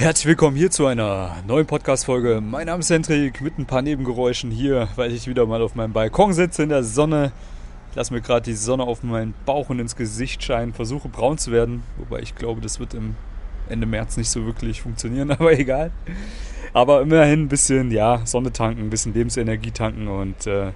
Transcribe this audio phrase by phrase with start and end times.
[0.00, 2.40] Herzlich willkommen hier zu einer neuen Podcast-Folge.
[2.40, 5.92] Mein Name ist Hendrik mit ein paar Nebengeräuschen hier, weil ich wieder mal auf meinem
[5.92, 7.32] Balkon sitze in der Sonne.
[7.94, 11.52] Lass mir gerade die Sonne auf meinen Bauch und ins Gesicht scheinen, versuche braun zu
[11.52, 13.14] werden, wobei ich glaube, das wird im
[13.68, 15.90] Ende März nicht so wirklich funktionieren, aber egal.
[16.72, 20.72] Aber immerhin ein bisschen, ja, Sonne tanken, ein bisschen Lebensenergie tanken und äh,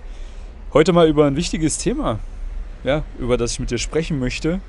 [0.75, 2.19] heute mal über ein wichtiges Thema,
[2.85, 4.61] ja, über das ich mit dir sprechen möchte.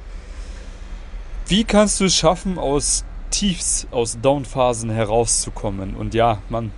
[1.45, 3.03] Wie kannst du es schaffen, aus
[3.39, 5.95] Tiefs, aus Downphasen herauszukommen?
[5.95, 6.71] Und ja, man,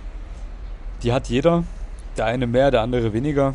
[1.02, 1.64] die hat jeder.
[2.16, 3.54] Der eine mehr, der andere weniger.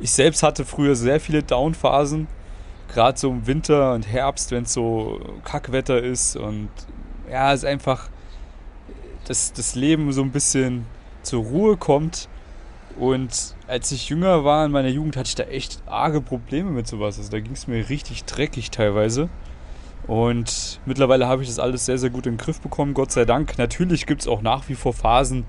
[0.00, 2.26] Ich selbst hatte früher sehr viele Downphasen,
[2.92, 6.70] gerade so im Winter und Herbst, wenn es so Kackwetter ist und
[7.30, 8.08] ja, es einfach
[9.30, 10.86] dass das Leben so ein bisschen
[11.22, 12.28] zur Ruhe kommt.
[12.98, 16.88] Und als ich jünger war in meiner Jugend, hatte ich da echt arge Probleme mit
[16.88, 17.16] sowas.
[17.16, 19.28] Also da ging es mir richtig dreckig teilweise.
[20.06, 23.24] Und mittlerweile habe ich das alles sehr, sehr gut in den Griff bekommen, Gott sei
[23.24, 23.58] Dank.
[23.58, 25.44] Natürlich gibt es auch nach wie vor Phasen,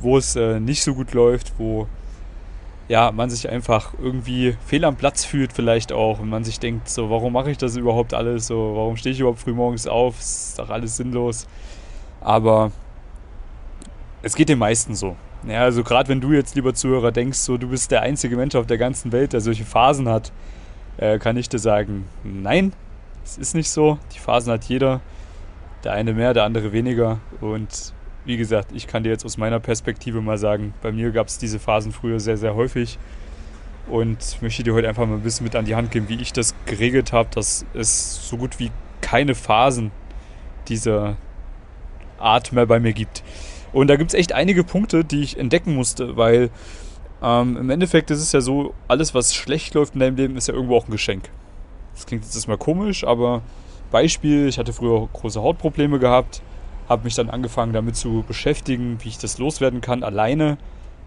[0.00, 1.86] wo es äh, nicht so gut läuft, wo
[2.88, 6.88] ja, man sich einfach irgendwie fehl am Platz fühlt vielleicht auch und man sich denkt,
[6.88, 8.46] so, warum mache ich das überhaupt alles?
[8.46, 10.18] So, warum stehe ich überhaupt früh morgens auf?
[10.20, 11.46] Ist doch alles sinnlos.
[12.20, 12.72] Aber
[14.22, 15.16] es geht den meisten so.
[15.46, 18.54] Ja, also gerade wenn du jetzt, lieber Zuhörer, denkst, so du bist der einzige Mensch
[18.54, 20.32] auf der ganzen Welt, der solche Phasen hat,
[20.96, 22.72] äh, kann ich dir sagen, nein,
[23.24, 23.98] es ist nicht so.
[24.14, 25.00] Die Phasen hat jeder.
[25.82, 27.18] Der eine mehr, der andere weniger.
[27.40, 27.92] Und
[28.24, 31.38] wie gesagt, ich kann dir jetzt aus meiner Perspektive mal sagen, bei mir gab es
[31.38, 32.98] diese Phasen früher sehr, sehr häufig.
[33.88, 36.32] Und möchte dir heute einfach mal ein bisschen mit an die Hand geben, wie ich
[36.32, 38.70] das geregelt habe, dass es so gut wie
[39.02, 39.90] keine Phasen
[40.68, 41.16] dieser
[42.18, 43.22] Art mehr bei mir gibt.
[43.74, 46.48] Und da gibt es echt einige Punkte, die ich entdecken musste, weil
[47.22, 50.48] ähm, im Endeffekt ist es ja so, alles, was schlecht läuft in deinem Leben, ist
[50.48, 51.28] ja irgendwo auch ein Geschenk.
[51.94, 53.42] Das klingt jetzt erstmal komisch, aber
[53.90, 56.42] Beispiel, ich hatte früher große Hautprobleme gehabt,
[56.88, 60.58] habe mich dann angefangen damit zu beschäftigen, wie ich das loswerden kann, alleine.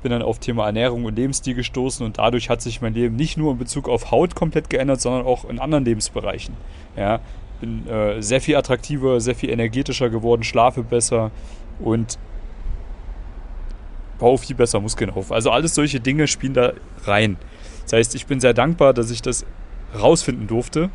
[0.04, 3.36] Bin dann auf Thema Ernährung und Lebensstil gestoßen und dadurch hat sich mein Leben nicht
[3.36, 6.56] nur in Bezug auf Haut komplett geändert, sondern auch in anderen Lebensbereichen.
[6.96, 7.20] Ja,
[7.60, 11.32] bin äh, sehr viel attraktiver, sehr viel energetischer geworden, schlafe besser
[11.80, 12.20] und
[14.20, 15.32] baue viel besser Muskeln auf.
[15.32, 16.74] Also alles solche Dinge spielen da
[17.06, 17.38] rein.
[17.84, 19.46] Das heißt, ich bin sehr dankbar, dass ich das
[20.00, 20.90] rausfinden durfte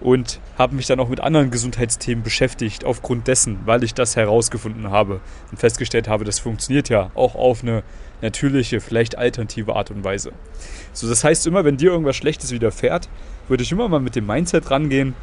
[0.00, 4.90] und habe mich dann auch mit anderen Gesundheitsthemen beschäftigt aufgrund dessen, weil ich das herausgefunden
[4.90, 5.20] habe
[5.50, 7.82] und festgestellt habe, das funktioniert ja auch auf eine
[8.20, 10.32] natürliche, vielleicht alternative Art und Weise.
[10.92, 13.08] So, das heißt immer, wenn dir irgendwas Schlechtes widerfährt,
[13.48, 15.14] würde ich immer mal mit dem Mindset rangehen,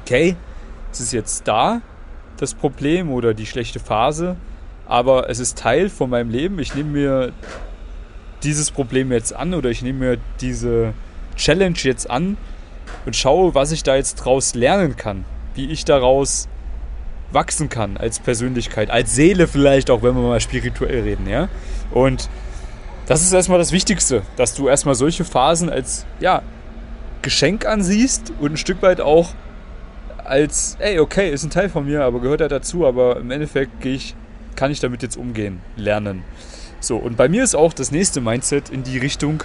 [0.00, 0.36] okay,
[0.90, 1.80] es ist jetzt da,
[2.38, 4.36] das Problem oder die schlechte Phase,
[4.86, 6.58] aber es ist Teil von meinem Leben.
[6.58, 7.32] Ich nehme mir
[8.42, 10.92] dieses Problem jetzt an oder ich nehme mir diese
[11.36, 12.36] Challenge jetzt an
[13.06, 16.48] und schaue, was ich da jetzt draus lernen kann, wie ich daraus
[17.32, 21.48] wachsen kann als Persönlichkeit, als Seele vielleicht auch, wenn wir mal spirituell reden, ja.
[21.90, 22.28] Und
[23.06, 26.42] das ist erstmal das Wichtigste, dass du erstmal solche Phasen als ja,
[27.22, 29.30] Geschenk ansiehst und ein Stück weit auch
[30.24, 33.80] als, ey, okay, ist ein Teil von mir, aber gehört ja dazu, aber im Endeffekt
[33.80, 34.14] gehe ich,
[34.54, 36.22] kann ich damit jetzt umgehen, lernen.
[36.80, 39.42] So, und bei mir ist auch das nächste Mindset in die Richtung,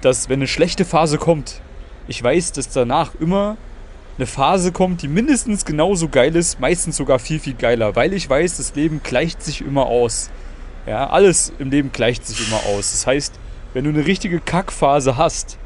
[0.00, 1.60] dass wenn eine schlechte Phase kommt,
[2.06, 3.56] ich weiß, dass danach immer
[4.16, 8.28] eine Phase kommt, die mindestens genauso geil ist, meistens sogar viel, viel geiler, weil ich
[8.28, 10.30] weiß, das Leben gleicht sich immer aus.
[10.86, 12.92] Ja, alles im Leben gleicht sich immer aus.
[12.92, 13.38] Das heißt,
[13.74, 15.58] wenn du eine richtige Kackphase hast,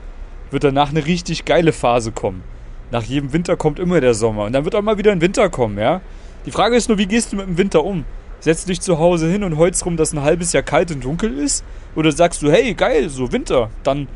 [0.50, 2.42] wird danach eine richtig geile Phase kommen.
[2.90, 5.48] Nach jedem Winter kommt immer der Sommer und dann wird auch mal wieder ein Winter
[5.48, 6.02] kommen, ja?
[6.44, 8.04] Die Frage ist nur, wie gehst du mit dem Winter um?
[8.40, 11.04] Setzt du dich zu Hause hin und holst rum, dass ein halbes Jahr kalt und
[11.04, 11.64] dunkel ist?
[11.94, 14.08] Oder sagst du, hey, geil, so Winter, dann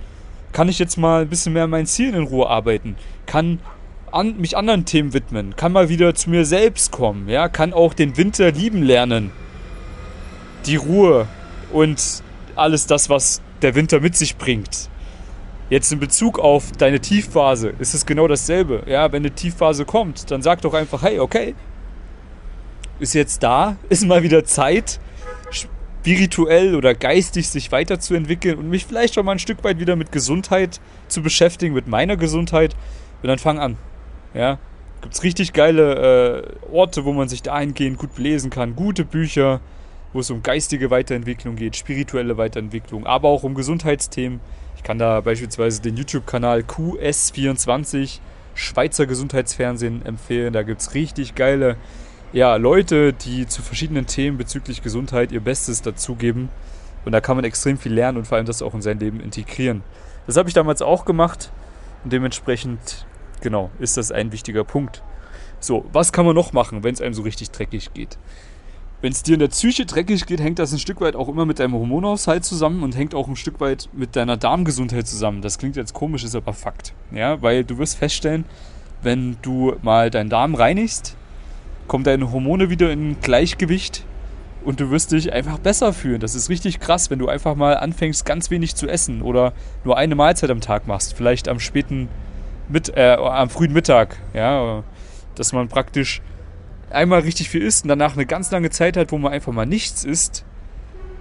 [0.56, 2.97] kann ich jetzt mal ein bisschen mehr an meinen Zielen in Ruhe arbeiten,
[3.27, 3.61] kann
[4.11, 7.93] an, mich anderen Themen widmen, kann mal wieder zu mir selbst kommen, ja, kann auch
[7.93, 9.33] den Winter lieben lernen.
[10.65, 11.28] Die Ruhe
[11.75, 12.22] und
[12.55, 14.89] alles das, was der Winter mit sich bringt.
[15.69, 18.83] Jetzt in Bezug auf deine Tiefphase ist es genau dasselbe.
[18.87, 21.55] Ja, wenn eine Tiefphase kommt, dann sag doch einfach, hey, okay,
[22.99, 25.00] ist jetzt da, ist mal wieder Zeit,
[26.06, 30.12] spirituell oder geistig sich weiterzuentwickeln und mich vielleicht schon mal ein Stück weit wieder mit
[30.12, 32.76] Gesundheit zu beschäftigen, mit meiner Gesundheit.
[33.23, 33.76] Und dann fang an.
[34.32, 34.61] Ja,
[35.00, 39.61] gibt es richtig geile äh, Orte, wo man sich dahingehend gut belesen kann, gute Bücher,
[40.12, 44.38] wo es um geistige Weiterentwicklung geht, spirituelle Weiterentwicklung, aber auch um Gesundheitsthemen.
[44.76, 48.20] Ich kann da beispielsweise den YouTube-Kanal QS24
[48.55, 50.53] Schweizer Gesundheitsfernsehen empfehlen.
[50.53, 51.76] Da gibt es richtig geile
[52.37, 56.50] ja, Leute, die zu verschiedenen Themen bezüglich Gesundheit ihr Bestes dazugeben.
[57.06, 59.21] Und da kann man extrem viel lernen und vor allem das auch in sein Leben
[59.21, 59.83] integrieren.
[60.27, 61.50] Das habe ich damals auch gemacht
[62.05, 63.06] und dementsprechend,
[63.41, 65.03] genau, ist das ein wichtiger Punkt.
[65.61, 68.19] So, was kann man noch machen, wenn es einem so richtig dreckig geht?
[69.00, 71.47] Wenn es dir in der Psyche dreckig geht, hängt das ein Stück weit auch immer
[71.47, 75.41] mit deinem Hormonaushalt zusammen und hängt auch ein Stück weit mit deiner Darmgesundheit zusammen.
[75.41, 76.93] Das klingt jetzt komisch, ist aber Fakt.
[77.12, 78.44] Ja, weil du wirst feststellen,
[79.00, 81.17] wenn du mal deinen Darm reinigst,
[81.87, 84.05] kommen deine Hormone wieder in Gleichgewicht
[84.65, 86.21] und du wirst dich einfach besser fühlen.
[86.21, 89.53] Das ist richtig krass, wenn du einfach mal anfängst, ganz wenig zu essen oder
[89.85, 91.15] nur eine Mahlzeit am Tag machst.
[91.15, 92.09] Vielleicht am späten,
[92.69, 94.17] mit, äh, am frühen Mittag.
[94.35, 94.83] Ja,
[95.37, 96.21] dass man praktisch
[96.91, 99.67] einmal richtig viel isst und danach eine ganz lange Zeit hat, wo man einfach mal
[99.67, 100.44] nichts isst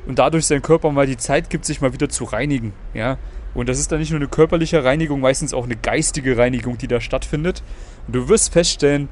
[0.08, 2.74] und dadurch sein Körper mal die Zeit gibt, sich mal wieder zu reinigen.
[2.94, 3.18] Ja,
[3.54, 6.88] und das ist dann nicht nur eine körperliche Reinigung, meistens auch eine geistige Reinigung, die
[6.88, 7.64] da stattfindet.
[8.06, 9.08] Und du wirst feststellen,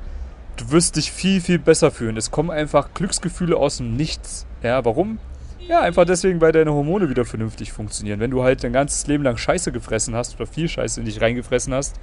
[0.58, 2.18] du wirst dich viel, viel besser fühlen.
[2.18, 4.46] Es kommen einfach Glücksgefühle aus dem Nichts.
[4.62, 5.20] Ja, warum?
[5.68, 8.20] Ja, einfach deswegen, weil deine Hormone wieder vernünftig funktionieren.
[8.20, 11.22] Wenn du halt dein ganzes Leben lang Scheiße gefressen hast oder viel Scheiße in dich
[11.22, 11.96] reingefressen hast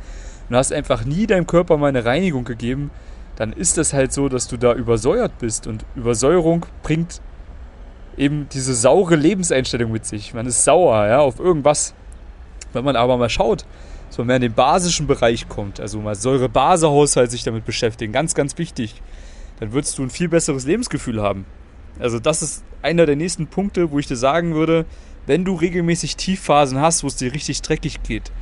[0.48, 2.90] und hast einfach nie deinem Körper mal eine Reinigung gegeben,
[3.36, 5.66] dann ist das halt so, dass du da übersäuert bist.
[5.66, 7.20] Und Übersäuerung bringt
[8.16, 10.34] eben diese saure Lebenseinstellung mit sich.
[10.34, 11.94] Man ist sauer, ja, auf irgendwas.
[12.72, 13.66] Wenn man aber mal schaut,
[14.18, 18.58] man mehr in den basischen Bereich kommt, also mal Säure-Base-Haushalt sich damit beschäftigen, ganz, ganz
[18.58, 19.02] wichtig,
[19.60, 21.44] dann würdest du ein viel besseres Lebensgefühl haben.
[21.98, 24.86] Also das ist einer der nächsten Punkte, wo ich dir sagen würde,
[25.26, 28.32] wenn du regelmäßig Tiefphasen hast, wo es dir richtig dreckig geht,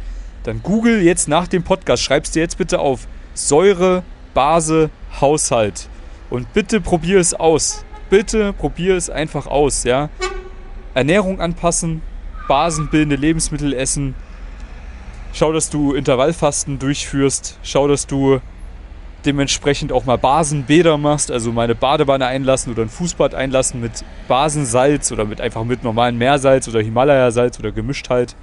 [0.44, 5.88] dann google jetzt nach dem Podcast, schreibst dir jetzt bitte auf Säure, Base, Haushalt
[6.30, 7.84] und bitte probier es aus.
[8.10, 10.08] Bitte probier es einfach aus, ja.
[10.94, 12.00] Ernährung anpassen,
[12.46, 14.14] basenbildende Lebensmittel essen,
[15.38, 17.60] Schau, dass du Intervallfasten durchführst.
[17.62, 18.40] Schau, dass du
[19.24, 24.04] dementsprechend auch mal Basenbäder machst, also mal eine Badewanne einlassen oder ein Fußbad einlassen mit
[24.26, 28.34] Basensalz oder mit einfach mit normalem Meersalz oder Himalaya-Salz oder gemischt halt.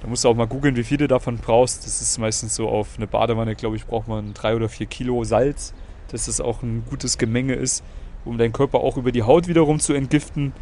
[0.00, 1.86] Da musst du auch mal googeln, wie viel du davon brauchst.
[1.86, 5.22] Das ist meistens so auf eine Badewanne, glaube ich, braucht man drei oder vier Kilo
[5.22, 5.72] Salz,
[6.08, 7.84] dass das auch ein gutes Gemenge ist,
[8.24, 10.52] um deinen Körper auch über die Haut wiederum zu entgiften,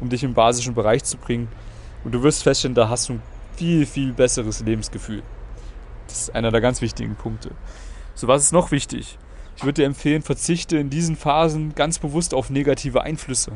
[0.00, 1.48] um dich im basischen Bereich zu bringen.
[2.02, 3.22] Und du wirst feststellen, da hast du ein
[3.56, 5.22] viel, viel besseres Lebensgefühl.
[6.06, 7.50] Das ist einer der ganz wichtigen Punkte.
[8.14, 9.18] So, was ist noch wichtig?
[9.56, 13.52] Ich würde dir empfehlen, verzichte in diesen Phasen ganz bewusst auf negative Einflüsse.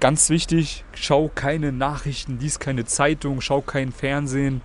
[0.00, 4.60] Ganz wichtig, schau keine Nachrichten, lies keine Zeitung, schau kein Fernsehen,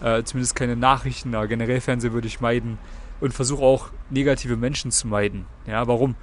[0.00, 2.78] äh, zumindest keine Nachrichten, aber generell Fernsehen würde ich meiden
[3.20, 5.46] und versuche auch negative Menschen zu meiden.
[5.66, 6.16] Ja, warum?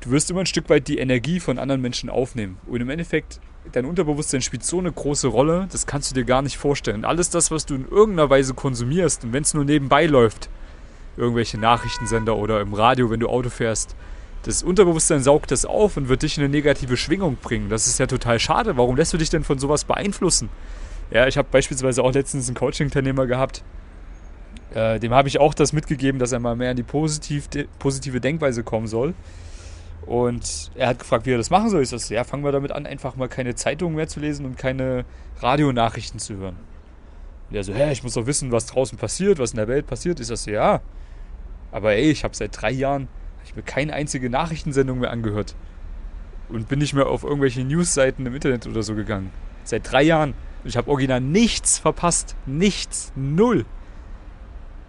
[0.00, 2.58] Du wirst immer ein Stück weit die Energie von anderen Menschen aufnehmen.
[2.66, 3.40] Und im Endeffekt
[3.72, 7.04] dein Unterbewusstsein spielt so eine große Rolle, das kannst du dir gar nicht vorstellen.
[7.04, 10.48] Alles das, was du in irgendeiner Weise konsumierst und wenn es nur nebenbei läuft,
[11.16, 13.96] irgendwelche Nachrichtensender oder im Radio, wenn du Auto fährst,
[14.44, 17.68] das Unterbewusstsein saugt das auf und wird dich in eine negative Schwingung bringen.
[17.68, 18.76] Das ist ja total schade.
[18.76, 20.50] Warum lässt du dich denn von sowas beeinflussen?
[21.10, 23.64] Ja, ich habe beispielsweise auch letztens einen Coaching-Teilnehmer gehabt.
[24.74, 27.48] Äh, dem habe ich auch das mitgegeben, dass er mal mehr in die positiv,
[27.78, 29.14] positive Denkweise kommen soll.
[30.04, 31.82] Und er hat gefragt, wie er das machen soll.
[31.82, 34.56] Ich sage, ja, fangen wir damit an, einfach mal keine Zeitungen mehr zu lesen und
[34.56, 35.04] keine
[35.40, 36.56] Radionachrichten zu hören.
[37.48, 39.86] Und er so, hä, ich muss doch wissen, was draußen passiert, was in der Welt
[39.86, 40.20] passiert.
[40.20, 40.80] Ich sage, ja,
[41.72, 43.08] aber ey, ich habe seit drei Jahren
[43.46, 45.54] ich mir keine einzige Nachrichtensendung mehr angehört.
[46.48, 49.30] Und bin nicht mehr auf irgendwelche Newsseiten im Internet oder so gegangen.
[49.64, 50.34] Seit drei Jahren.
[50.62, 52.36] Und ich habe original nichts verpasst.
[52.46, 53.12] Nichts.
[53.16, 53.64] Null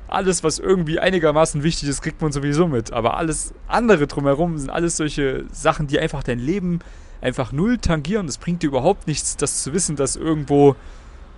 [0.08, 2.94] alles, was irgendwie einigermaßen wichtig ist, kriegt man sowieso mit.
[2.94, 6.80] Aber alles andere drumherum sind alles solche Sachen, die einfach dein Leben
[7.22, 8.28] einfach null tangieren.
[8.28, 10.76] Es bringt dir überhaupt nichts, das zu wissen, dass irgendwo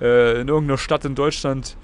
[0.02, 1.78] äh, in irgendeiner Stadt in Deutschland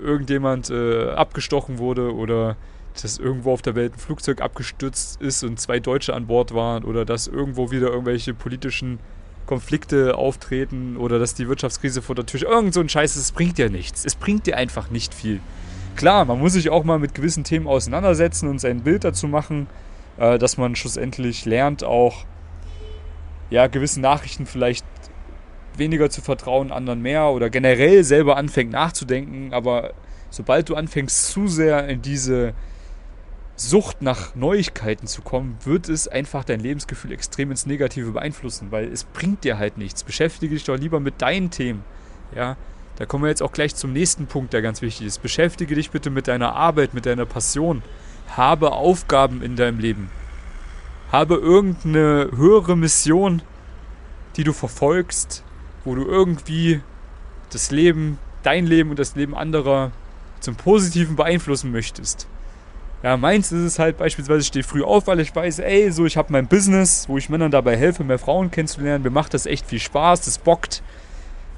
[0.00, 2.56] irgendjemand äh, abgestochen wurde oder
[3.02, 6.84] dass irgendwo auf der Welt ein Flugzeug abgestürzt ist und zwei Deutsche an Bord waren
[6.84, 8.98] oder dass irgendwo wieder irgendwelche politischen
[9.46, 13.58] Konflikte auftreten oder dass die Wirtschaftskrise vor der Tür irgend so ein Scheiß, es bringt
[13.58, 14.04] dir nichts.
[14.04, 15.40] Es bringt dir einfach nicht viel
[15.98, 19.66] klar, man muss sich auch mal mit gewissen Themen auseinandersetzen und sein Bild dazu machen,
[20.16, 22.24] äh, dass man schlussendlich lernt, auch
[23.50, 24.86] ja, gewissen Nachrichten vielleicht
[25.76, 29.52] weniger zu vertrauen, anderen mehr oder generell selber anfängt nachzudenken.
[29.52, 29.92] Aber
[30.30, 32.54] sobald du anfängst, zu sehr in diese
[33.56, 38.86] Sucht nach Neuigkeiten zu kommen, wird es einfach dein Lebensgefühl extrem ins Negative beeinflussen, weil
[38.92, 40.04] es bringt dir halt nichts.
[40.04, 41.84] Beschäftige dich doch lieber mit deinen Themen.
[42.36, 42.56] Ja,
[42.98, 45.22] da kommen wir jetzt auch gleich zum nächsten Punkt, der ganz wichtig ist.
[45.22, 47.84] Beschäftige dich bitte mit deiner Arbeit, mit deiner Passion.
[48.36, 50.10] Habe Aufgaben in deinem Leben.
[51.12, 53.40] Habe irgendeine höhere Mission,
[54.36, 55.44] die du verfolgst,
[55.84, 56.80] wo du irgendwie
[57.52, 59.92] das Leben, dein Leben und das Leben anderer
[60.40, 62.26] zum Positiven beeinflussen möchtest.
[63.04, 66.04] Ja, meins ist es halt beispielsweise, ich stehe früh auf, weil ich weiß, ey, so
[66.04, 69.04] ich habe mein Business, wo ich Männern dabei helfe, mehr Frauen kennenzulernen.
[69.04, 70.82] Mir macht das echt viel Spaß, das bockt.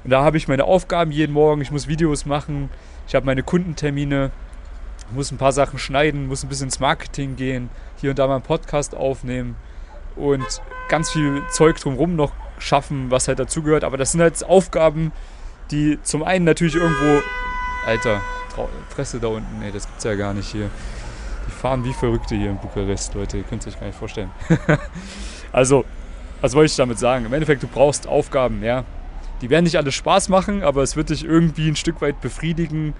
[0.03, 1.61] Und da habe ich meine Aufgaben jeden Morgen.
[1.61, 2.69] Ich muss Videos machen.
[3.07, 4.31] Ich habe meine Kundentermine.
[5.11, 8.35] muss ein paar Sachen schneiden, muss ein bisschen ins Marketing gehen, hier und da mal
[8.35, 9.55] einen Podcast aufnehmen
[10.15, 10.45] und
[10.87, 13.83] ganz viel Zeug drumherum noch schaffen, was halt dazugehört.
[13.83, 15.11] Aber das sind halt Aufgaben,
[15.71, 17.21] die zum einen natürlich irgendwo.
[17.85, 18.21] Alter,
[18.93, 20.69] Presse da unten, nee, das gibt's ja gar nicht hier.
[21.47, 24.29] Die fahren wie Verrückte hier in Bukarest, Leute, ihr könnt es euch gar nicht vorstellen.
[25.51, 25.83] also,
[26.41, 27.25] was wollte ich damit sagen?
[27.25, 28.83] Im Endeffekt, du brauchst Aufgaben, ja.
[29.41, 32.93] Die werden nicht alle Spaß machen, aber es wird dich irgendwie ein Stück weit befriedigen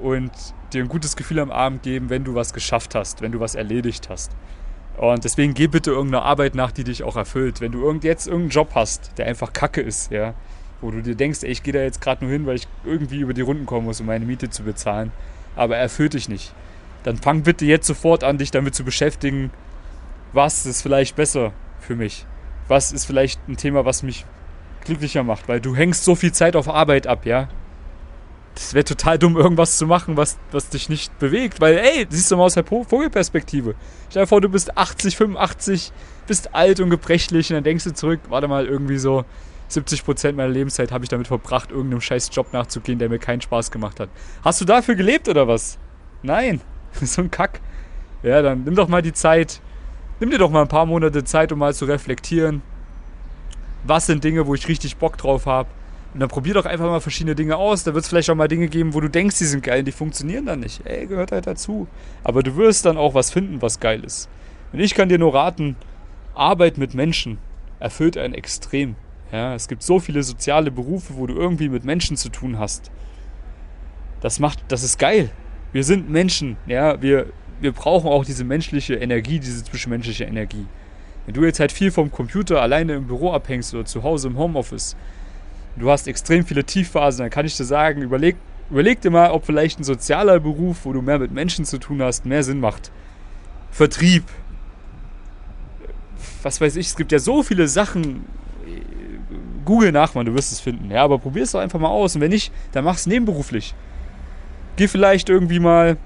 [0.00, 0.32] und
[0.72, 3.54] dir ein gutes Gefühl am Abend geben, wenn du was geschafft hast, wenn du was
[3.54, 4.32] erledigt hast.
[4.96, 7.60] Und deswegen geh bitte irgendeiner Arbeit nach, die dich auch erfüllt.
[7.60, 10.34] Wenn du irgend jetzt irgendeinen Job hast, der einfach kacke ist, ja,
[10.80, 13.20] wo du dir denkst, ey, ich gehe da jetzt gerade nur hin, weil ich irgendwie
[13.20, 15.12] über die Runden kommen muss, um meine Miete zu bezahlen,
[15.56, 16.52] aber er erfüllt dich nicht.
[17.04, 19.50] Dann fang bitte jetzt sofort an, dich damit zu beschäftigen,
[20.32, 22.26] was ist vielleicht besser für mich?
[22.68, 24.26] Was ist vielleicht ein Thema, was mich
[24.84, 25.48] glücklicher macht?
[25.48, 27.48] Weil du hängst so viel Zeit auf Arbeit ab, ja?
[28.54, 31.60] das wäre total dumm, irgendwas zu machen, was, was dich nicht bewegt.
[31.60, 33.74] Weil, ey, siehst du mal aus der Vogelperspektive.
[34.10, 35.92] Stell dir vor, du bist 80, 85,
[36.26, 39.24] bist alt und gebrechlich und dann denkst du zurück, warte mal, irgendwie so
[39.70, 43.70] 70% meiner Lebenszeit habe ich damit verbracht, irgendeinem scheiß Job nachzugehen, der mir keinen Spaß
[43.70, 44.10] gemacht hat.
[44.44, 45.78] Hast du dafür gelebt oder was?
[46.22, 46.60] Nein.
[47.00, 47.60] so ein Kack.
[48.22, 49.60] Ja, dann nimm doch mal die Zeit.
[50.18, 52.62] Nimm dir doch mal ein paar Monate Zeit, um mal zu reflektieren.
[53.84, 55.68] Was sind Dinge, wo ich richtig Bock drauf habe?
[56.12, 57.84] Und dann probier doch einfach mal verschiedene Dinge aus.
[57.84, 59.92] Da wird es vielleicht auch mal Dinge geben, wo du denkst, die sind geil, die
[59.92, 60.84] funktionieren dann nicht.
[60.84, 61.86] Ey, gehört halt dazu.
[62.24, 64.28] Aber du wirst dann auch was finden, was geil ist.
[64.72, 65.76] Und ich kann dir nur raten,
[66.34, 67.38] Arbeit mit Menschen
[67.78, 68.96] erfüllt einen extrem.
[69.32, 72.90] Ja, es gibt so viele soziale Berufe, wo du irgendwie mit Menschen zu tun hast.
[74.20, 75.30] Das macht, das ist geil.
[75.72, 77.26] Wir sind Menschen, ja, wir,
[77.60, 80.66] wir brauchen auch diese menschliche Energie, diese zwischenmenschliche Energie.
[81.26, 84.38] Wenn du jetzt halt viel vom Computer alleine im Büro abhängst oder zu Hause im
[84.38, 84.96] Homeoffice,
[85.76, 88.36] du hast extrem viele Tiefphasen, dann kann ich dir sagen, überleg,
[88.70, 92.02] überleg dir mal, ob vielleicht ein sozialer Beruf, wo du mehr mit Menschen zu tun
[92.02, 92.90] hast, mehr Sinn macht.
[93.70, 94.24] Vertrieb.
[96.42, 98.24] Was weiß ich, es gibt ja so viele Sachen.
[99.64, 100.90] Google nach, man, du wirst es finden.
[100.90, 102.16] Ja, aber probier es doch einfach mal aus.
[102.16, 103.74] Und wenn nicht, dann mach es nebenberuflich.
[104.76, 105.96] Geh vielleicht irgendwie mal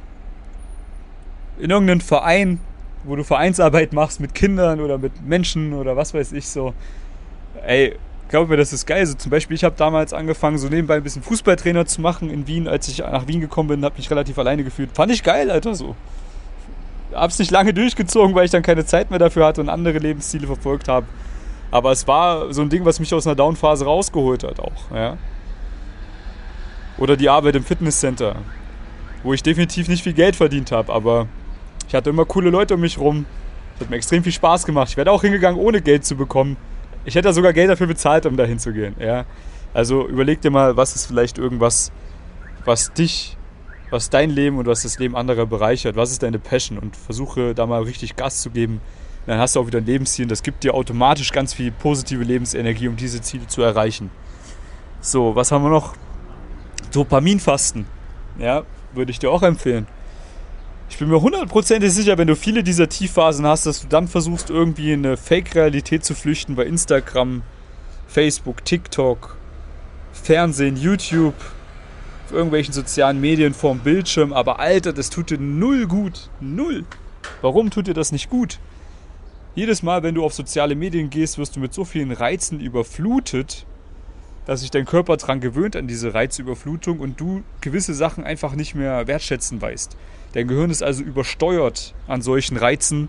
[1.59, 2.61] in irgendeinen Verein,
[3.05, 6.75] wo du Vereinsarbeit machst mit Kindern oder mit Menschen oder was weiß ich so.
[7.67, 7.97] Ey,
[8.29, 9.07] glaube mir, das ist geil.
[9.07, 12.47] So zum Beispiel, ich habe damals angefangen, so nebenbei ein bisschen Fußballtrainer zu machen in
[12.47, 12.69] Wien.
[12.69, 14.91] Als ich nach Wien gekommen bin, habe mich relativ alleine gefühlt.
[14.93, 15.95] Fand ich geil, Alter, so.
[17.13, 20.47] Hab's nicht lange durchgezogen, weil ich dann keine Zeit mehr dafür hatte und andere Lebensziele
[20.47, 21.07] verfolgt habe.
[21.71, 25.17] Aber es war so ein Ding, was mich aus einer Downphase rausgeholt hat auch, ja.
[26.99, 28.37] Oder die Arbeit im Fitnesscenter,
[29.23, 31.27] wo ich definitiv nicht viel Geld verdient habe, aber
[31.89, 33.27] ich hatte immer coole Leute um mich rum.
[33.75, 34.91] Es hat mir extrem viel Spaß gemacht.
[34.91, 36.57] Ich werde auch hingegangen, ohne Geld zu bekommen.
[37.05, 38.95] Ich hätte sogar Geld dafür bezahlt, um da hinzugehen.
[38.99, 39.27] Ja?
[39.73, 41.93] Also überleg dir mal, was ist vielleicht irgendwas,
[42.65, 43.37] was dich,
[43.91, 45.97] was dein Leben und was das Leben anderer bereichert.
[45.97, 46.79] Was ist deine Passion?
[46.79, 48.81] Und versuche da mal richtig Gas zu geben.
[49.27, 52.23] Dann hast du auch wieder ein Lebensziel und das gibt dir automatisch ganz viel positive
[52.23, 54.11] Lebensenergie, um diese Ziele zu erreichen.
[55.01, 55.95] So, was haben wir noch?
[56.93, 57.87] Dopaminfasten.
[58.39, 58.63] Ja,
[58.93, 59.87] würde ich dir auch empfehlen.
[60.89, 64.51] Ich bin mir hundertprozentig sicher, wenn du viele dieser Tiefphasen hast, dass du dann versuchst,
[64.51, 67.43] irgendwie in eine Fake-Realität zu flüchten bei Instagram,
[68.07, 69.37] Facebook, TikTok,
[70.13, 71.35] Fernsehen, YouTube,
[72.27, 74.33] auf irgendwelchen sozialen Medien vorm Bildschirm.
[74.33, 76.31] Aber Alter, das tut dir null gut.
[76.41, 76.85] Null.
[77.43, 78.59] Warum tut dir das nicht gut?
[79.55, 83.67] Jedes Mal, wenn du auf soziale Medien gehst, wirst du mit so vielen Reizen überflutet,
[84.47, 88.75] dass sich dein Körper daran gewöhnt an diese Reizüberflutung und du gewisse Sachen einfach nicht
[88.75, 89.97] mehr wertschätzen weißt.
[90.33, 93.09] Dein Gehirn ist also übersteuert an solchen Reizen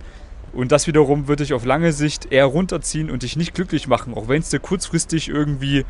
[0.54, 4.14] und das wiederum wird dich auf lange Sicht eher runterziehen und dich nicht glücklich machen,
[4.14, 5.86] auch wenn es dir kurzfristig irgendwie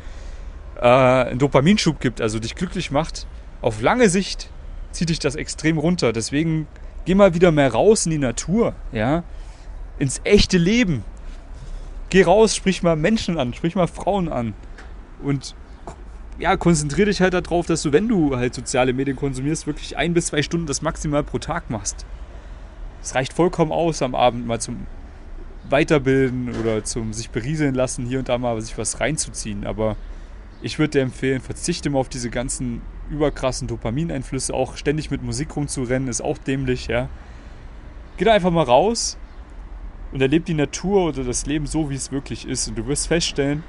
[0.82, 3.28] äh, einen Dopaminschub gibt, also dich glücklich macht.
[3.62, 4.50] Auf lange Sicht
[4.92, 6.14] zieht dich das extrem runter.
[6.14, 6.68] Deswegen
[7.06, 9.24] geh mal wieder mehr raus in die Natur, ja,
[10.00, 11.04] ins echte Leben.
[12.10, 14.54] Geh raus, sprich mal Menschen an, sprich mal Frauen an.
[15.26, 15.56] Und
[16.38, 20.14] ja, konzentriere dich halt darauf, dass du, wenn du halt soziale Medien konsumierst, wirklich ein
[20.14, 22.06] bis zwei Stunden das maximal pro Tag machst.
[23.02, 24.88] Es reicht vollkommen aus, am Abend mal zum
[25.70, 29.66] Weiterbilden oder zum sich berieseln lassen, hier und da mal sich was reinzuziehen.
[29.66, 29.96] Aber
[30.62, 34.54] ich würde dir empfehlen, verzichte mal auf diese ganzen überkrassen Dopamineinflüsse.
[34.54, 37.10] Auch ständig mit Musik rumzurennen ist auch dämlich, ja.
[38.18, 39.18] Geh da einfach mal raus
[40.12, 42.68] und erlebe die Natur oder das Leben so, wie es wirklich ist.
[42.68, 43.64] Und du wirst feststellen,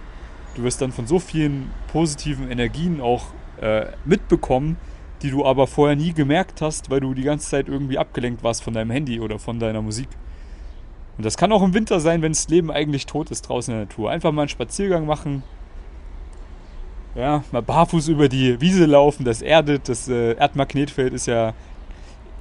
[0.56, 3.26] Du wirst dann von so vielen positiven Energien auch
[3.60, 4.76] äh, mitbekommen,
[5.22, 8.62] die du aber vorher nie gemerkt hast, weil du die ganze Zeit irgendwie abgelenkt warst
[8.62, 10.08] von deinem Handy oder von deiner Musik.
[11.16, 13.80] Und das kann auch im Winter sein, wenn das Leben eigentlich tot ist draußen in
[13.80, 14.10] der Natur.
[14.10, 15.42] Einfach mal einen Spaziergang machen,
[17.14, 21.54] ja, mal barfuß über die Wiese laufen, das erdet, das äh, Erdmagnetfeld ist ja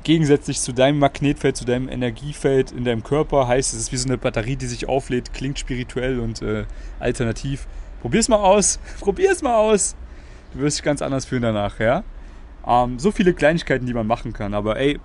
[0.04, 3.48] gegensätzlich zu deinem Magnetfeld, zu deinem Energiefeld in deinem Körper.
[3.48, 6.66] Heißt, es ist wie so eine Batterie, die sich auflädt, klingt spirituell und äh,
[7.00, 7.68] alternativ.
[8.06, 8.78] Probier's mal aus.
[9.00, 9.96] Probier's mal aus.
[10.54, 12.04] Du wirst dich ganz anders fühlen danach, ja?
[12.64, 14.54] Ähm, so viele Kleinigkeiten, die man machen kann.
[14.54, 15.00] Aber ey,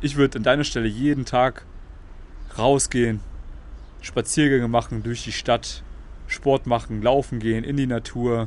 [0.00, 1.66] ich würde an deiner Stelle jeden Tag
[2.56, 3.18] rausgehen,
[4.00, 5.82] Spaziergänge machen durch die Stadt,
[6.28, 8.46] Sport machen, laufen gehen, in die Natur,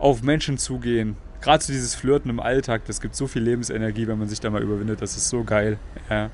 [0.00, 1.16] auf Menschen zugehen.
[1.42, 4.50] Gerade so dieses Flirten im Alltag, das gibt so viel Lebensenergie, wenn man sich da
[4.50, 5.00] mal überwindet.
[5.00, 5.78] Das ist so geil.
[6.10, 6.30] Ja.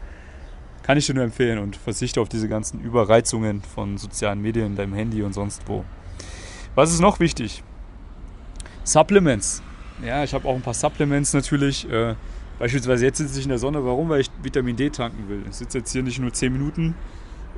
[0.84, 4.94] Kann ich dir nur empfehlen und verzichte auf diese ganzen Überreizungen von sozialen Medien, deinem
[4.94, 5.84] Handy und sonst wo.
[6.76, 7.64] Was ist noch wichtig?
[8.84, 9.62] Supplements.
[10.04, 11.90] Ja, ich habe auch ein paar Supplements natürlich.
[11.90, 12.14] Äh,
[12.58, 13.82] beispielsweise jetzt sitze ich in der Sonne.
[13.82, 14.10] Warum?
[14.10, 15.42] Weil ich Vitamin D tanken will.
[15.48, 16.94] Ich sitze jetzt hier nicht nur 10 Minuten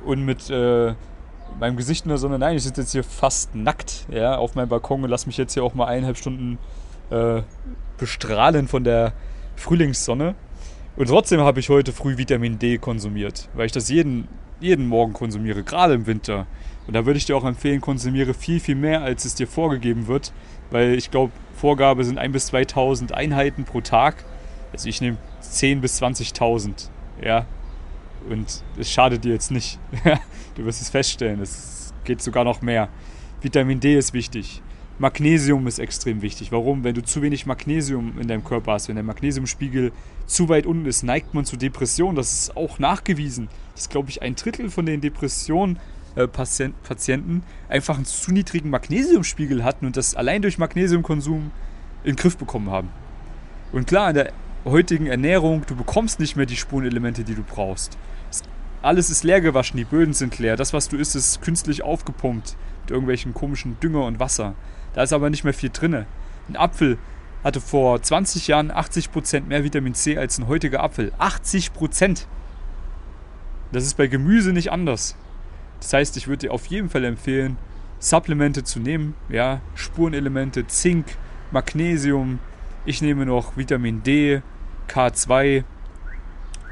[0.05, 0.93] und mit äh,
[1.59, 2.39] meinem Gesicht in der Sonne.
[2.39, 5.53] Nein, ich sitze jetzt hier fast nackt ja, auf meinem Balkon und lasse mich jetzt
[5.53, 6.57] hier auch mal eineinhalb Stunden
[7.09, 7.41] äh,
[7.97, 9.11] bestrahlen von der
[9.57, 10.35] Frühlingssonne.
[10.95, 14.29] Und trotzdem habe ich heute früh Vitamin D konsumiert, weil ich das jeden,
[14.61, 16.47] jeden Morgen konsumiere, gerade im Winter.
[16.89, 20.07] Und da würde ich dir auch empfehlen, konsumiere viel, viel mehr, als es dir vorgegeben
[20.07, 20.33] wird,
[20.71, 24.25] weil ich glaube, Vorgabe sind 1.000 bis 2.000 Einheiten pro Tag.
[24.73, 26.89] Also ich nehme 10.000 bis 20.000.
[27.23, 27.45] Ja,
[28.27, 29.77] und es schadet dir jetzt nicht.
[30.55, 32.89] du wirst es feststellen, es geht sogar noch mehr.
[33.39, 34.63] Vitamin D ist wichtig.
[34.97, 36.51] Magnesium ist extrem wichtig.
[36.51, 36.83] Warum?
[36.83, 39.91] Wenn du zu wenig Magnesium in deinem Körper hast, wenn der Magnesiumspiegel
[40.25, 42.15] zu weit unten ist, neigt man zu Depressionen.
[42.15, 43.47] Das ist auch nachgewiesen.
[43.75, 45.77] Das ist, glaube ich, ein Drittel von den Depressionen.
[46.15, 51.51] Äh, Patienten einfach einen zu niedrigen Magnesiumspiegel hatten und das allein durch Magnesiumkonsum
[52.03, 52.89] in den Griff bekommen haben.
[53.71, 54.33] Und klar, in der
[54.65, 57.97] heutigen Ernährung, du bekommst nicht mehr die Spurenelemente, die du brauchst.
[58.81, 60.55] Alles ist leer gewaschen, die Böden sind leer.
[60.55, 64.55] Das, was du isst, ist künstlich aufgepumpt mit irgendwelchen komischen Dünger und Wasser.
[64.93, 66.05] Da ist aber nicht mehr viel drin.
[66.47, 66.97] Ein Apfel
[67.43, 71.11] hatte vor 20 Jahren 80% mehr Vitamin C als ein heutiger Apfel.
[71.19, 72.25] 80%!
[73.71, 75.15] Das ist bei Gemüse nicht anders.
[75.79, 77.57] Das heißt, ich würde dir auf jeden Fall empfehlen,
[77.99, 79.15] Supplemente zu nehmen.
[79.29, 81.05] Ja, Spurenelemente, Zink,
[81.51, 82.39] Magnesium.
[82.85, 84.41] Ich nehme noch Vitamin D,
[84.87, 85.63] K2,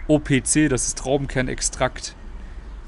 [0.07, 2.15] OPC, das ist Traubenkernextrakt.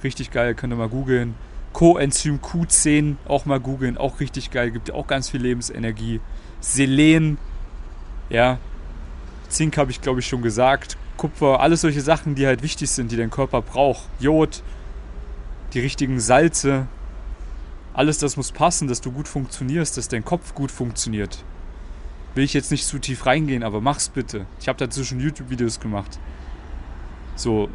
[0.04, 1.36] Richtig geil, könnt ihr mal googeln.
[1.74, 6.20] Coenzym Q10 auch mal googeln, auch richtig geil, gibt auch ganz viel Lebensenergie.
[6.62, 7.38] Selen,
[8.30, 8.58] ja,
[9.50, 10.98] Zink habe ich glaube ich schon gesagt.
[11.18, 14.04] Kupfer, alles solche Sachen, die halt wichtig sind, die dein Körper braucht.
[14.20, 14.64] Jod,
[15.74, 16.88] die richtigen Salze.
[17.94, 21.44] Alles das muss passen, dass du gut funktionierst, dass dein Kopf gut funktioniert.
[22.36, 24.46] Will ich jetzt nicht zu tief reingehen, aber mach's bitte.
[24.60, 26.20] Ich habe dazu schon YouTube-Videos gemacht.
[27.36, 27.70] So,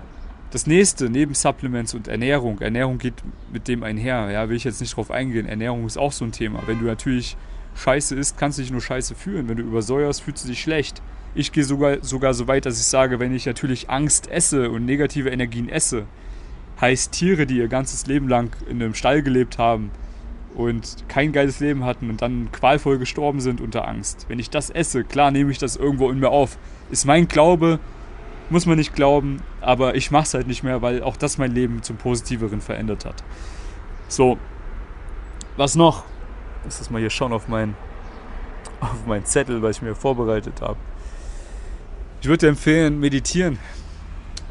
[0.50, 3.14] das nächste, neben Supplements und Ernährung, Ernährung geht
[3.52, 5.46] mit dem einher, ja, will ich jetzt nicht drauf eingehen.
[5.46, 6.62] Ernährung ist auch so ein Thema.
[6.66, 7.36] Wenn du natürlich
[7.74, 9.48] Scheiße isst, kannst du dich nur Scheiße fühlen.
[9.48, 11.02] Wenn du übersäuerst, fühlst du dich schlecht.
[11.34, 14.84] Ich gehe sogar, sogar so weit, dass ich sage, wenn ich natürlich Angst esse und
[14.84, 16.06] negative Energien esse,
[16.80, 19.90] heißt Tiere, die ihr ganzes Leben lang in einem Stall gelebt haben
[20.54, 24.26] und kein geiles Leben hatten und dann qualvoll gestorben sind unter Angst.
[24.28, 26.58] Wenn ich das esse, klar nehme ich das irgendwo in mir auf.
[26.90, 27.80] Ist mein Glaube,
[28.50, 31.52] muss man nicht glauben, aber ich mache es halt nicht mehr, weil auch das mein
[31.52, 33.24] Leben zum Positiveren verändert hat.
[34.08, 34.38] So,
[35.56, 36.04] was noch?
[36.64, 37.74] Lass das mal hier schauen auf meinen
[38.80, 40.76] auf meinen Zettel, was ich mir vorbereitet habe.
[42.20, 43.58] Ich würde empfehlen, meditieren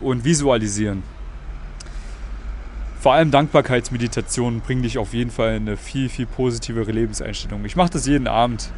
[0.02, 1.04] und visualisieren.
[3.04, 7.66] Vor allem Dankbarkeitsmeditationen bringen dich auf jeden Fall in eine viel, viel positivere Lebenseinstellung.
[7.66, 8.72] Ich mache das jeden Abend.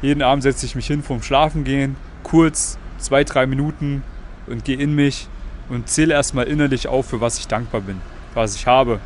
[0.00, 4.02] Jeden Abend setze ich mich hin vorm Schlafengehen, kurz, zwei, drei Minuten,
[4.46, 5.28] und gehe in mich
[5.68, 8.00] und zähle erstmal innerlich auf, für was ich dankbar bin,
[8.32, 9.00] was ich habe.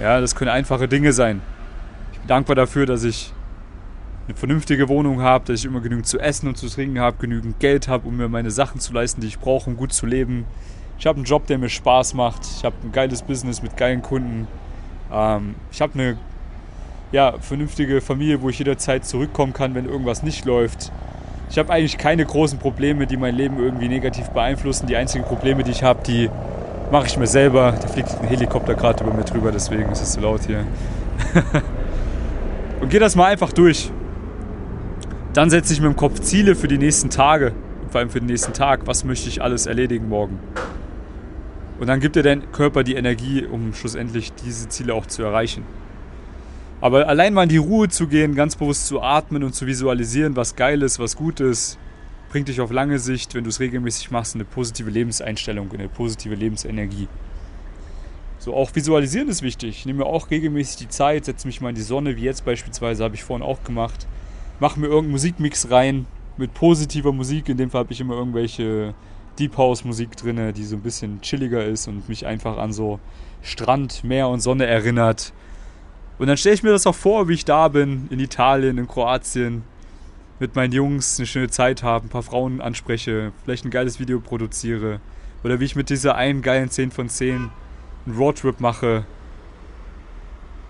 [0.00, 1.40] Ja, das können einfache Dinge sein.
[2.12, 3.32] Ich bin dankbar dafür, dass ich
[4.26, 7.60] eine vernünftige Wohnung habe, dass ich immer genügend zu essen und zu trinken habe, genügend
[7.60, 10.44] Geld habe, um mir meine Sachen zu leisten, die ich brauche, um gut zu leben.
[10.98, 12.42] Ich habe einen Job, der mir Spaß macht.
[12.44, 14.48] Ich habe ein geiles Business mit geilen Kunden.
[15.12, 16.16] Ähm, ich habe eine
[17.12, 20.90] ja, vernünftige Familie, wo ich jederzeit zurückkommen kann, wenn irgendwas nicht läuft.
[21.50, 24.86] Ich habe eigentlich keine großen Probleme, die mein Leben irgendwie negativ beeinflussen.
[24.86, 26.28] Die einzigen Probleme, die ich habe, die
[26.90, 27.74] mache ich mir selber.
[27.80, 30.64] Da fliegt ein Helikopter gerade über mir drüber, deswegen ist es so laut hier.
[32.80, 33.92] und gehe das mal einfach durch.
[35.34, 37.52] Dann setze ich mir im Kopf Ziele für die nächsten Tage.
[37.90, 38.86] Vor allem für den nächsten Tag.
[38.86, 40.40] Was möchte ich alles erledigen morgen?
[41.78, 45.64] Und dann gibt dir dein Körper die Energie, um schlussendlich diese Ziele auch zu erreichen.
[46.80, 50.36] Aber allein mal in die Ruhe zu gehen, ganz bewusst zu atmen und zu visualisieren,
[50.36, 51.78] was geil ist, was gut ist,
[52.30, 56.34] bringt dich auf lange Sicht, wenn du es regelmäßig machst, eine positive Lebenseinstellung, eine positive
[56.34, 57.08] Lebensenergie.
[58.38, 59.70] So, auch visualisieren ist wichtig.
[59.78, 62.44] Ich nehme mir auch regelmäßig die Zeit, setze mich mal in die Sonne, wie jetzt
[62.44, 64.06] beispielsweise, habe ich vorhin auch gemacht.
[64.60, 67.48] Mache mir irgendeinen Musikmix rein mit positiver Musik.
[67.48, 68.94] In dem Fall habe ich immer irgendwelche
[69.38, 73.00] Deep House Musik drin, die so ein bisschen chilliger ist und mich einfach an so
[73.42, 75.32] Strand, Meer und Sonne erinnert.
[76.18, 78.88] Und dann stelle ich mir das auch vor, wie ich da bin, in Italien, in
[78.88, 79.64] Kroatien,
[80.38, 84.20] mit meinen Jungs eine schöne Zeit habe, ein paar Frauen anspreche, vielleicht ein geiles Video
[84.20, 85.00] produziere.
[85.44, 87.50] Oder wie ich mit dieser einen geilen 10 von 10
[88.06, 89.04] einen Roadtrip mache.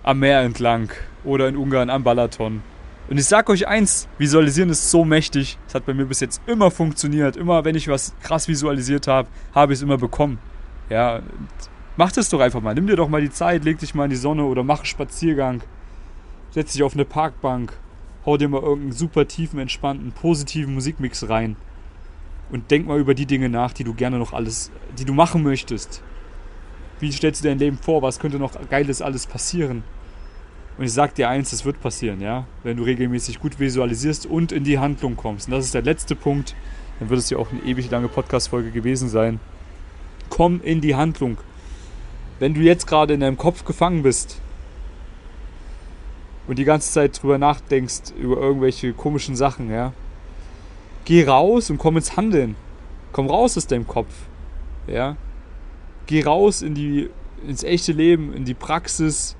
[0.03, 0.91] Am Meer entlang
[1.23, 2.61] oder in Ungarn am Balaton.
[3.09, 5.57] Und ich sag euch eins, Visualisieren ist so mächtig.
[5.67, 7.37] Es hat bei mir bis jetzt immer funktioniert.
[7.37, 10.39] Immer wenn ich was krass visualisiert habe, habe ich es immer bekommen.
[10.89, 11.21] Ja,
[11.95, 12.75] mach das doch einfach mal.
[12.75, 14.85] Nimm dir doch mal die Zeit, leg dich mal in die Sonne oder mach einen
[14.85, 15.61] Spaziergang.
[16.51, 17.73] Setz dich auf eine Parkbank
[18.27, 21.55] hau dir mal irgendeinen super tiefen, entspannten, positiven Musikmix rein
[22.51, 25.41] und denk mal über die Dinge nach, die du gerne noch alles, die du machen
[25.41, 26.03] möchtest.
[26.99, 28.01] Wie stellst du dein Leben vor?
[28.01, 29.83] Was könnte noch Geiles alles passieren?
[30.77, 32.45] Und ich sag dir eins, das wird passieren, ja?
[32.63, 35.47] Wenn du regelmäßig gut visualisierst und in die Handlung kommst.
[35.47, 36.55] Und das ist der letzte Punkt.
[36.99, 39.39] Dann wird es ja auch eine ewig lange Podcast-Folge gewesen sein.
[40.29, 41.37] Komm in die Handlung.
[42.39, 44.39] Wenn du jetzt gerade in deinem Kopf gefangen bist,
[46.47, 49.93] und die ganze Zeit drüber nachdenkst, über irgendwelche komischen Sachen, ja.
[51.05, 52.55] Geh raus und komm ins Handeln.
[53.11, 54.13] Komm raus aus deinem Kopf.
[54.87, 55.17] Ja.
[56.05, 57.09] Geh raus in die,
[57.45, 59.35] ins echte Leben, in die Praxis.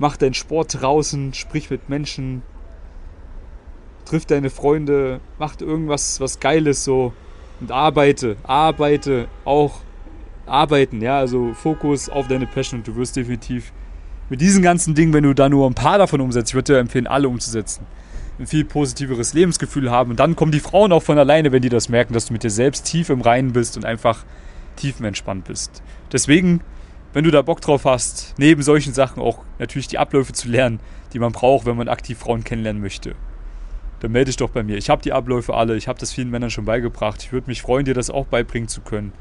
[0.00, 2.42] Mach deinen Sport draußen, sprich mit Menschen.
[4.06, 7.12] Triff deine Freunde, mach irgendwas was Geiles so
[7.60, 9.80] und arbeite, arbeite auch
[10.46, 13.72] arbeiten, ja, also Fokus auf deine Passion und du wirst definitiv
[14.30, 16.78] mit diesen ganzen Dingen, wenn du da nur ein paar davon umsetzt, ich würde dir
[16.78, 17.84] empfehlen, alle umzusetzen.
[18.38, 20.12] Ein viel positiveres Lebensgefühl haben.
[20.12, 22.42] Und dann kommen die Frauen auch von alleine, wenn die das merken, dass du mit
[22.42, 24.24] dir selbst tief im Reinen bist und einfach
[24.76, 25.82] tiefenentspannt bist.
[26.10, 26.62] Deswegen,
[27.12, 30.80] wenn du da Bock drauf hast, neben solchen Sachen auch natürlich die Abläufe zu lernen,
[31.12, 33.14] die man braucht, wenn man aktiv Frauen kennenlernen möchte,
[34.00, 34.76] dann melde dich doch bei mir.
[34.76, 37.22] Ich habe die Abläufe alle, ich habe das vielen Männern schon beigebracht.
[37.22, 39.12] Ich würde mich freuen, dir das auch beibringen zu können,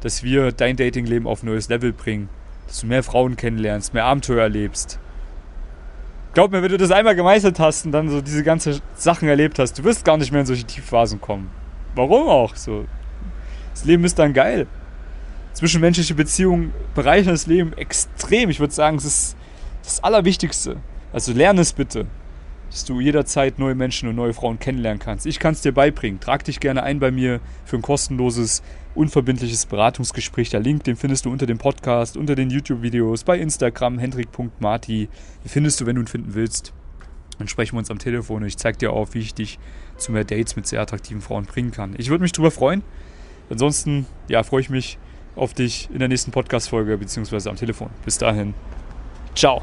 [0.00, 2.28] dass wir dein Datingleben auf ein neues Level bringen
[2.66, 4.98] dass du mehr Frauen kennenlernst, mehr Abenteuer erlebst.
[6.32, 9.58] Glaub mir, wenn du das einmal gemeistert hast und dann so diese ganzen Sachen erlebt
[9.58, 11.50] hast, du wirst gar nicht mehr in solche Tiefphasen kommen.
[11.94, 12.56] Warum auch?
[12.56, 12.86] So,
[13.72, 14.66] das Leben ist dann geil.
[15.54, 18.50] Zwischenmenschliche Beziehungen bereichern das Leben extrem.
[18.50, 19.36] Ich würde sagen, es ist
[19.82, 20.76] das Allerwichtigste.
[21.12, 22.06] Also lerne es bitte
[22.74, 25.26] dass du jederzeit neue Menschen und neue Frauen kennenlernen kannst.
[25.26, 26.18] Ich kann es dir beibringen.
[26.18, 28.64] Trag dich gerne ein bei mir für ein kostenloses,
[28.96, 30.50] unverbindliches Beratungsgespräch.
[30.50, 35.08] Der Link, den findest du unter dem Podcast, unter den YouTube-Videos, bei Instagram, hendrik.marti.
[35.44, 36.72] Den findest du, wenn du ihn finden willst.
[37.38, 39.60] Dann sprechen wir uns am Telefon und ich zeige dir auch, wie ich dich
[39.96, 41.94] zu mehr Dates mit sehr attraktiven Frauen bringen kann.
[41.96, 42.82] Ich würde mich darüber freuen.
[43.50, 44.98] Ansonsten, ja, freue ich mich
[45.36, 47.90] auf dich in der nächsten Podcast-Folge beziehungsweise am Telefon.
[48.04, 48.54] Bis dahin.
[49.34, 49.62] Ciao.